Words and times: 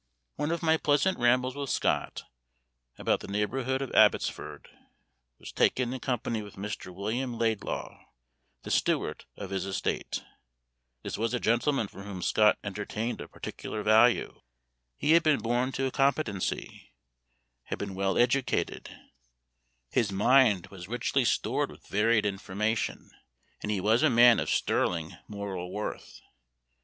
One 0.35 0.49
of 0.49 0.63
my 0.63 0.77
pleasant 0.77 1.19
rambles 1.19 1.55
with 1.55 1.69
Scott, 1.69 2.23
about 2.97 3.19
the 3.19 3.27
neighborhood 3.27 3.83
of 3.83 3.91
Abbotsford, 3.93 4.67
was 5.37 5.51
taken 5.51 5.93
in 5.93 5.99
company 5.99 6.41
with 6.41 6.55
Mr. 6.55 6.91
William 6.91 7.37
Laidlaw, 7.37 8.03
the 8.63 8.71
steward 8.71 9.25
of 9.37 9.51
his 9.51 9.67
estate. 9.67 10.23
This 11.03 11.19
was 11.19 11.35
a 11.35 11.39
gentleman 11.39 11.87
for 11.87 12.01
whom 12.01 12.23
Scott 12.23 12.57
entertained 12.63 13.21
a 13.21 13.27
particular 13.27 13.83
value. 13.83 14.41
He 14.97 15.11
had 15.11 15.21
been 15.21 15.39
born 15.39 15.71
to 15.73 15.85
a 15.85 15.91
competency, 15.91 16.95
had 17.65 17.77
been 17.77 17.93
well 17.93 18.17
educated, 18.17 18.89
his 19.91 20.11
mind 20.11 20.65
was 20.71 20.87
richly 20.87 21.25
stored 21.25 21.69
with 21.69 21.85
varied 21.85 22.25
information, 22.25 23.11
and 23.61 23.69
he 23.69 23.79
was 23.79 24.01
a 24.01 24.09
man 24.09 24.39
of 24.39 24.49
sterling 24.49 25.15
moral 25.27 25.71
worth. 25.71 26.21